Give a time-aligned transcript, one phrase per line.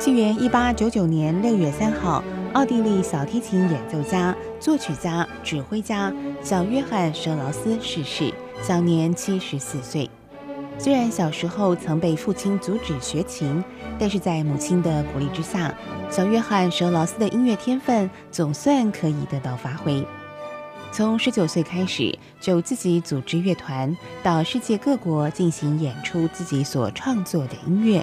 [0.00, 6.10] 纪元一八九九年六月三号，奥地利小提琴演奏家、作曲家、指挥家
[6.42, 10.08] 小约翰·舍劳斯逝世，享年七十四岁。
[10.78, 13.62] 虽然小时候曾被父亲阻止学琴，
[13.98, 15.74] 但是在母亲的鼓励之下，
[16.08, 20.02] 小约翰·舍劳斯的音乐天分总算可以得到发挥。
[20.92, 28.02] 从十九岁开始，就自己组织乐团，到世界各国进行演出自己所创作的音乐。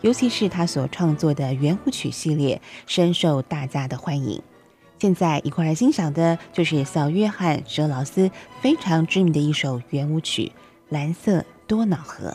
[0.00, 4.40] 尤其是他所创作的圆舞曲系列深受大家的欢迎。
[4.98, 10.46] 现在一块来欣赏的就是小约翰·舍劳斯非常知名的一首圆舞曲
[10.88, 12.30] 《蓝色多瑙河》。